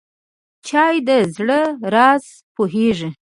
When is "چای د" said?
0.67-1.09